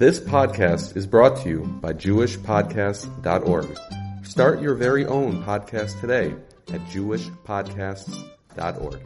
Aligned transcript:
This 0.00 0.18
podcast 0.18 0.96
is 0.96 1.06
brought 1.06 1.36
to 1.42 1.48
you 1.50 1.60
by 1.82 1.92
JewishPodcasts.org. 1.92 3.78
Start 4.24 4.62
your 4.62 4.74
very 4.74 5.04
own 5.04 5.44
podcast 5.44 6.00
today 6.00 6.34
at 6.72 6.80
JewishPodcasts.org. 6.86 9.00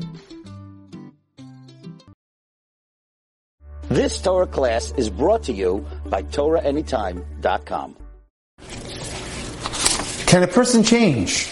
This 3.88 4.22
Torah 4.22 4.46
class 4.46 4.93
is 4.93 5.11
brought 5.11 5.43
to 5.43 5.53
you 5.53 5.85
by 6.07 6.22
TorahAnytime.com. 6.22 7.97
Can 10.29 10.45
a 10.45 10.47
person 10.47 10.85
change? 10.85 11.51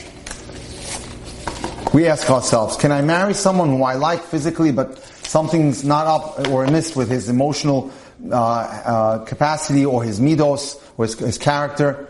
We 1.93 2.07
ask 2.07 2.31
ourselves, 2.31 2.77
can 2.77 2.93
I 2.93 3.03
marry 3.03 3.35
someone 3.35 3.71
who 3.71 3.83
I 3.83 3.95
like 3.95 4.23
physically, 4.23 4.71
but 4.71 5.01
something's 5.33 5.83
not 5.83 6.07
up 6.07 6.49
or 6.51 6.65
amiss 6.65 6.95
with 6.95 7.09
his 7.09 7.31
emotional 7.31 7.91
uh, 8.31 8.37
uh, 8.37 9.25
capacity 9.25 9.85
or 9.85 10.05
his 10.05 10.21
midos 10.21 10.79
or 10.99 11.07
his, 11.07 11.19
his 11.19 11.39
character? 11.39 12.07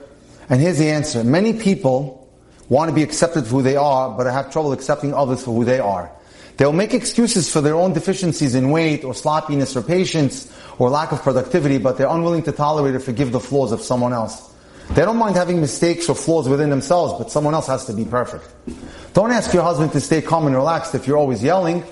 And 0.50 0.60
here's 0.60 0.78
the 0.78 0.90
answer. 0.90 1.22
Many 1.22 1.52
people 1.52 2.28
want 2.68 2.88
to 2.88 2.94
be 2.94 3.04
accepted 3.04 3.44
for 3.44 3.50
who 3.50 3.62
they 3.62 3.76
are, 3.76 4.10
but 4.16 4.26
have 4.26 4.50
trouble 4.50 4.72
accepting 4.72 5.14
others 5.14 5.44
for 5.44 5.54
who 5.54 5.64
they 5.64 5.78
are. 5.78 6.10
They'll 6.56 6.72
make 6.72 6.94
excuses 6.94 7.50
for 7.50 7.60
their 7.60 7.76
own 7.76 7.92
deficiencies 7.92 8.56
in 8.56 8.70
weight 8.70 9.04
or 9.04 9.14
sloppiness 9.14 9.76
or 9.76 9.82
patience 9.82 10.52
or 10.78 10.90
lack 10.90 11.12
of 11.12 11.22
productivity, 11.22 11.78
but 11.78 11.98
they're 11.98 12.08
unwilling 12.08 12.42
to 12.42 12.52
tolerate 12.52 12.96
or 12.96 13.00
forgive 13.00 13.30
the 13.30 13.40
flaws 13.40 13.70
of 13.70 13.82
someone 13.82 14.12
else. 14.12 14.52
They 14.90 15.02
don't 15.02 15.16
mind 15.16 15.36
having 15.36 15.60
mistakes 15.60 16.08
or 16.08 16.16
flaws 16.16 16.48
within 16.48 16.70
themselves, 16.70 17.14
but 17.18 17.30
someone 17.30 17.54
else 17.54 17.68
has 17.68 17.84
to 17.86 17.92
be 17.92 18.04
perfect. 18.04 18.44
Don't 19.14 19.30
ask 19.30 19.54
your 19.54 19.62
husband 19.62 19.92
to 19.92 20.00
stay 20.00 20.20
calm 20.20 20.46
and 20.46 20.56
relaxed 20.56 20.96
if 20.96 21.06
you're 21.06 21.16
always 21.16 21.42
yelling. 21.42 21.84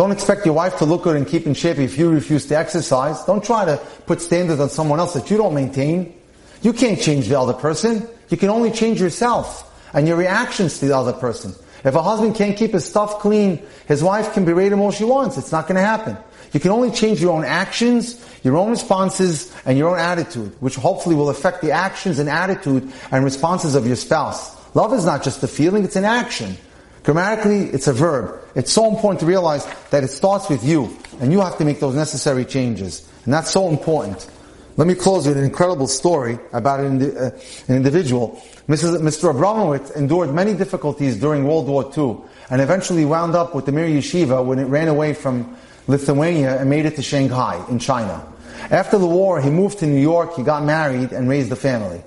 Don't 0.00 0.12
expect 0.12 0.46
your 0.46 0.54
wife 0.54 0.78
to 0.78 0.86
look 0.86 1.02
good 1.02 1.14
and 1.14 1.28
keep 1.28 1.46
in 1.46 1.52
shape 1.52 1.76
if 1.76 1.98
you 1.98 2.08
refuse 2.08 2.46
to 2.46 2.56
exercise. 2.56 3.22
Don't 3.24 3.44
try 3.44 3.66
to 3.66 3.76
put 4.06 4.22
standards 4.22 4.58
on 4.58 4.70
someone 4.70 4.98
else 4.98 5.12
that 5.12 5.30
you 5.30 5.36
don't 5.36 5.52
maintain. 5.52 6.14
You 6.62 6.72
can't 6.72 6.98
change 6.98 7.28
the 7.28 7.38
other 7.38 7.52
person. 7.52 8.08
You 8.30 8.38
can 8.38 8.48
only 8.48 8.70
change 8.70 8.98
yourself 8.98 9.70
and 9.92 10.08
your 10.08 10.16
reactions 10.16 10.78
to 10.78 10.86
the 10.86 10.96
other 10.96 11.12
person. 11.12 11.54
If 11.84 11.94
a 11.94 12.02
husband 12.02 12.34
can't 12.34 12.56
keep 12.56 12.72
his 12.72 12.86
stuff 12.86 13.18
clean, 13.18 13.62
his 13.88 14.02
wife 14.02 14.32
can 14.32 14.46
berate 14.46 14.72
him 14.72 14.80
all 14.80 14.90
she 14.90 15.04
wants. 15.04 15.36
It's 15.36 15.52
not 15.52 15.68
going 15.68 15.76
to 15.76 15.82
happen. 15.82 16.16
You 16.54 16.60
can 16.60 16.70
only 16.70 16.92
change 16.92 17.20
your 17.20 17.36
own 17.36 17.44
actions, 17.44 18.24
your 18.42 18.56
own 18.56 18.70
responses, 18.70 19.54
and 19.66 19.76
your 19.76 19.90
own 19.90 19.98
attitude, 19.98 20.56
which 20.60 20.76
hopefully 20.76 21.14
will 21.14 21.28
affect 21.28 21.60
the 21.60 21.72
actions 21.72 22.18
and 22.18 22.30
attitude 22.30 22.90
and 23.10 23.22
responses 23.22 23.74
of 23.74 23.86
your 23.86 23.96
spouse. 23.96 24.56
Love 24.74 24.94
is 24.94 25.04
not 25.04 25.22
just 25.22 25.42
a 25.42 25.46
feeling, 25.46 25.84
it's 25.84 25.96
an 25.96 26.06
action. 26.06 26.56
Grammatically, 27.02 27.64
it's 27.70 27.86
a 27.86 27.92
verb. 27.92 28.38
It's 28.54 28.72
so 28.72 28.88
important 28.88 29.20
to 29.20 29.26
realize 29.26 29.66
that 29.90 30.04
it 30.04 30.08
starts 30.08 30.48
with 30.50 30.64
you, 30.64 30.94
and 31.20 31.32
you 31.32 31.40
have 31.40 31.56
to 31.58 31.64
make 31.64 31.80
those 31.80 31.94
necessary 31.94 32.44
changes. 32.44 33.08
And 33.24 33.32
that's 33.32 33.50
so 33.50 33.68
important. 33.68 34.28
Let 34.76 34.86
me 34.86 34.94
close 34.94 35.26
with 35.26 35.36
an 35.36 35.44
incredible 35.44 35.86
story 35.86 36.38
about 36.52 36.80
an, 36.80 37.02
uh, 37.02 37.30
an 37.68 37.76
individual. 37.76 38.40
Mrs., 38.68 39.00
Mr. 39.00 39.32
Abramowitz 39.32 39.94
endured 39.96 40.32
many 40.34 40.54
difficulties 40.54 41.18
during 41.18 41.46
World 41.46 41.68
War 41.68 41.90
II, 41.96 42.18
and 42.50 42.60
eventually 42.60 43.04
wound 43.04 43.34
up 43.34 43.54
with 43.54 43.66
the 43.66 43.72
Mir 43.72 43.88
Yeshiva 43.88 44.44
when 44.44 44.58
it 44.58 44.64
ran 44.64 44.88
away 44.88 45.14
from 45.14 45.56
Lithuania 45.86 46.58
and 46.58 46.70
made 46.70 46.86
it 46.86 46.96
to 46.96 47.02
Shanghai 47.02 47.64
in 47.68 47.78
China. 47.78 48.24
After 48.70 48.98
the 48.98 49.06
war, 49.06 49.40
he 49.40 49.50
moved 49.50 49.78
to 49.78 49.86
New 49.86 50.00
York, 50.00 50.34
he 50.36 50.42
got 50.42 50.64
married 50.64 51.12
and 51.12 51.28
raised 51.28 51.50
a 51.50 51.56
family. 51.56 52.02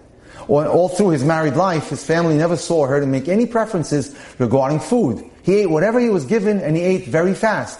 All 0.47 0.89
through 0.89 1.09
his 1.09 1.23
married 1.23 1.55
life, 1.55 1.89
his 1.89 2.03
family 2.03 2.38
never 2.38 2.58
saw 2.58 2.86
her 2.86 2.99
to 2.99 3.05
make 3.05 3.27
any 3.27 3.45
preferences 3.45 4.16
regarding 4.39 4.80
food. 4.80 5.23
He 5.44 5.55
ate 5.58 5.69
whatever 5.69 6.00
he 6.00 6.09
was 6.09 6.25
given 6.25 6.59
and 6.59 6.75
he 6.75 6.83
ate 6.83 7.05
very 7.08 7.33
fast. 7.33 7.80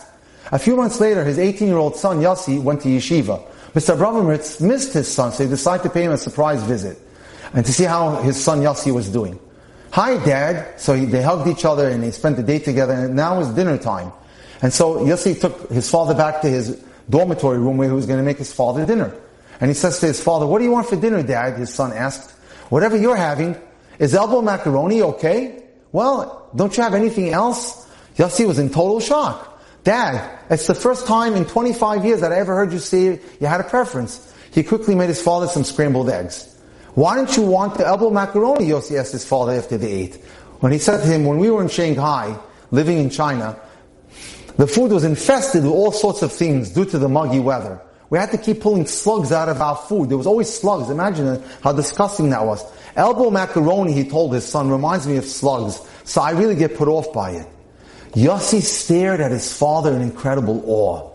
A 0.52 0.60
few 0.60 0.76
months 0.76 1.00
later, 1.00 1.24
his 1.24 1.38
18-year-old 1.38 1.96
son 1.96 2.20
Yossi 2.20 2.62
went 2.62 2.82
to 2.82 2.90
yeshiva. 2.90 3.44
Mr. 3.74 3.98
Abramovitz 3.98 4.62
missed 4.62 4.94
his 4.94 5.08
son, 5.08 5.32
so 5.32 5.44
he 5.44 5.50
decided 5.50 5.84
to 5.84 5.90
pay 5.90 6.04
him 6.04 6.12
a 6.12 6.18
surprise 6.18 6.62
visit 6.64 6.98
and 7.54 7.66
to 7.66 7.74
see 7.74 7.86
how 7.86 8.22
his 8.22 8.42
son 8.42 8.60
Yossi 8.60 8.94
was 8.94 9.10
doing. 9.10 9.40
Hi, 9.92 10.24
Dad. 10.24 10.80
So 10.80 10.94
he, 10.94 11.06
they 11.06 11.22
hugged 11.22 11.48
each 11.48 11.66
other 11.66 11.88
and 11.88 12.04
they 12.04 12.12
spent 12.12 12.38
the 12.38 12.44
day 12.44 12.60
together 12.60 12.94
and 12.94 13.16
now 13.16 13.40
it's 13.40 13.50
dinner 13.50 13.78
time. 13.78 14.12
And 14.62 14.74
so 14.74 14.98
Yossi 14.98 15.40
took 15.40 15.70
his 15.70 15.90
father 15.90 16.14
back 16.14 16.42
to 16.42 16.50
his 16.50 16.84
dormitory 17.10 17.60
room 17.60 17.78
where 17.78 17.88
he 17.88 17.94
was 17.94 18.06
going 18.06 18.20
to 18.20 18.26
make 18.26 18.38
his 18.38 18.52
father 18.52 18.86
dinner. 18.86 19.16
And 19.60 19.70
he 19.70 19.76
says 19.76 20.00
to 20.00 20.08
his 20.08 20.22
father, 20.22 20.48
what 20.48 20.60
do 20.60 20.66
you 20.66 20.72
want 20.72 20.88
for 20.88 20.96
dinner, 20.96 21.22
Dad? 21.22 21.58
His 21.58 21.74
son 21.74 21.94
asked. 21.94 22.34
Whatever 22.74 22.98
you're 22.98 23.16
having, 23.16 23.56
is 24.00 24.16
elbow 24.16 24.42
macaroni 24.42 25.04
okay? 25.04 25.62
Well, 25.92 26.50
don't 26.56 26.76
you 26.76 26.82
have 26.82 26.96
anything 26.96 27.30
else? 27.30 27.88
Yossi 28.18 28.48
was 28.48 28.58
in 28.58 28.72
total 28.72 29.00
shock. 29.00 29.62
Dad, 29.84 30.40
it's 30.50 30.66
the 30.66 30.74
first 30.74 31.06
time 31.06 31.36
in 31.36 31.46
25 31.46 32.04
years 32.04 32.22
that 32.22 32.32
I 32.32 32.40
ever 32.40 32.56
heard 32.56 32.74
you 32.74 32.80
say 32.80 33.20
you 33.40 33.46
had 33.46 33.62
a 33.62 33.64
preference. 33.64 34.34
He 34.52 34.64
quickly 34.64 34.96
made 34.96 35.10
his 35.10 35.22
father 35.22 35.46
some 35.46 35.64
scrambled 35.64 36.10
eggs. 36.10 36.52
Why 36.96 37.16
don't 37.16 37.38
you 37.38 37.44
want 37.44 37.76
the 37.76 37.86
elbow 37.86 38.10
macaroni? 38.10 38.66
Yossi 38.66 39.00
asked 39.00 39.12
his 39.12 39.24
father 39.24 39.52
after 39.52 39.78
they 39.78 39.92
ate. 39.92 40.16
When 40.60 40.72
he 40.72 40.80
said 40.80 41.02
to 41.02 41.06
him, 41.06 41.26
when 41.26 41.38
we 41.38 41.52
were 41.52 41.62
in 41.62 41.70
Shanghai, 41.70 42.36
living 42.72 42.98
in 42.98 43.12
China, 43.12 43.56
the 44.58 44.66
food 44.66 44.92
was 44.92 45.04
infested 45.04 45.62
with 45.62 45.74
all 45.74 45.92
sorts 45.92 46.24
of 46.24 46.32
things 46.32 46.72
due 46.72 46.86
to 46.86 46.98
the 46.98 47.08
muggy 47.08 47.40
weather. 47.40 47.80
We 48.14 48.20
had 48.20 48.30
to 48.30 48.38
keep 48.38 48.62
pulling 48.62 48.86
slugs 48.86 49.32
out 49.32 49.50
of 49.50 49.60
our 49.60 49.76
food. 49.76 50.10
There 50.10 50.20
was 50.20 50.28
always 50.28 50.48
slugs. 50.48 50.92
Imagine 50.92 51.42
how 51.64 51.72
disgusting 51.74 52.30
that 52.30 52.46
was. 52.46 52.64
Elbow 52.96 53.32
macaroni, 53.32 53.92
he 53.92 54.08
told 54.08 54.36
his 54.36 54.46
son, 54.46 54.70
reminds 54.70 55.08
me 55.08 55.18
of 55.18 55.26
slugs. 55.26 55.82
So 56.04 56.22
I 56.22 56.30
really 56.34 56.54
get 56.54 56.76
put 56.76 56.88
off 56.88 57.12
by 57.12 57.32
it. 57.32 57.48
Yossi 58.12 58.62
stared 58.62 59.20
at 59.20 59.32
his 59.32 59.52
father 59.58 59.96
in 59.96 60.04
incredible 60.04 60.64
awe. 60.68 61.10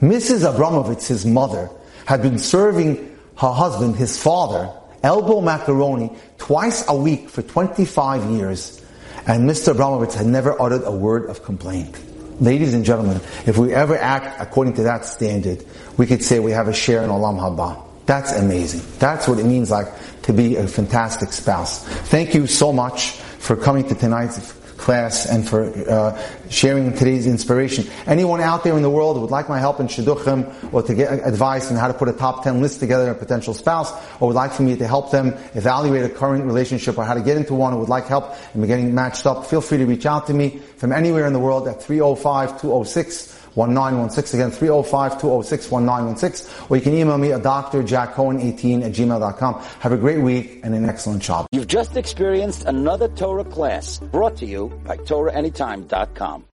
Mrs. 0.00 0.42
Abramovitz, 0.52 1.06
his 1.06 1.24
mother, 1.24 1.70
had 2.04 2.20
been 2.20 2.40
serving 2.40 2.96
her 3.36 3.52
husband, 3.52 3.94
his 3.94 4.20
father, 4.20 4.74
elbow 5.04 5.40
macaroni 5.40 6.10
twice 6.38 6.84
a 6.88 6.96
week 6.96 7.28
for 7.28 7.42
25 7.42 8.28
years. 8.28 8.84
And 9.24 9.48
Mr. 9.48 9.72
Abramovitz 9.72 10.14
had 10.14 10.26
never 10.26 10.60
uttered 10.60 10.82
a 10.82 10.90
word 10.90 11.30
of 11.30 11.44
complaint. 11.44 11.96
Ladies 12.40 12.72
and 12.72 12.86
gentlemen, 12.86 13.20
if 13.46 13.58
we 13.58 13.74
ever 13.74 13.98
act 13.98 14.40
according 14.40 14.74
to 14.74 14.82
that 14.84 15.04
standard, 15.04 15.62
we 15.98 16.06
could 16.06 16.24
say 16.24 16.38
we 16.38 16.52
have 16.52 16.68
a 16.68 16.72
share 16.72 17.02
in 17.02 17.10
Olam 17.10 17.38
Haba. 17.38 17.84
That's 18.06 18.32
amazing. 18.32 18.80
That's 18.98 19.28
what 19.28 19.38
it 19.38 19.44
means 19.44 19.70
like 19.70 19.88
to 20.22 20.32
be 20.32 20.56
a 20.56 20.66
fantastic 20.66 21.32
spouse. 21.32 21.86
Thank 22.08 22.34
you 22.34 22.46
so 22.46 22.72
much 22.72 23.10
for 23.38 23.56
coming 23.56 23.86
to 23.88 23.94
tonight's 23.94 24.38
class 24.80 25.26
and 25.26 25.46
for 25.46 25.64
uh, 25.88 26.18
sharing 26.48 26.92
today's 26.96 27.26
inspiration. 27.26 27.86
Anyone 28.06 28.40
out 28.40 28.64
there 28.64 28.76
in 28.76 28.82
the 28.82 28.90
world 28.90 29.16
who 29.16 29.22
would 29.22 29.30
like 29.30 29.48
my 29.48 29.58
help 29.58 29.78
in 29.78 29.86
Shidduchim 29.86 30.72
or 30.72 30.82
to 30.82 30.94
get 30.94 31.26
advice 31.26 31.70
on 31.70 31.76
how 31.76 31.86
to 31.88 31.94
put 31.94 32.08
a 32.08 32.12
top 32.12 32.42
10 32.42 32.60
list 32.60 32.80
together, 32.80 33.10
a 33.10 33.14
potential 33.14 33.54
spouse, 33.54 33.92
or 34.20 34.28
would 34.28 34.36
like 34.36 34.52
for 34.52 34.62
me 34.62 34.76
to 34.76 34.86
help 34.86 35.10
them 35.10 35.34
evaluate 35.54 36.04
a 36.04 36.08
current 36.08 36.44
relationship 36.44 36.98
or 36.98 37.04
how 37.04 37.14
to 37.14 37.20
get 37.20 37.36
into 37.36 37.54
one 37.54 37.74
or 37.74 37.80
would 37.80 37.88
like 37.88 38.06
help 38.06 38.34
in 38.54 38.66
getting 38.66 38.94
matched 38.94 39.26
up, 39.26 39.46
feel 39.46 39.60
free 39.60 39.78
to 39.78 39.86
reach 39.86 40.06
out 40.06 40.26
to 40.26 40.34
me 40.34 40.58
from 40.76 40.92
anywhere 40.92 41.26
in 41.26 41.32
the 41.32 41.38
world 41.38 41.68
at 41.68 41.80
305-206 41.80 43.36
1916 43.54 44.40
again 44.40 44.52
305-206-1916 44.52 46.70
or 46.70 46.76
you 46.76 46.82
can 46.82 46.94
email 46.94 47.18
me 47.18 47.32
at 47.32 47.42
drjackcohen18 47.42 48.84
at 48.84 48.92
gmail.com 48.92 49.60
have 49.80 49.92
a 49.92 49.96
great 49.96 50.20
week 50.20 50.60
and 50.62 50.74
an 50.74 50.84
excellent 50.84 51.22
job. 51.22 51.46
You've 51.52 51.66
just 51.66 51.96
experienced 51.96 52.64
another 52.64 53.08
Torah 53.08 53.44
class 53.44 53.98
brought 53.98 54.36
to 54.36 54.46
you 54.46 54.68
by 54.84 54.96
TorahAnytime.com. 54.96 56.44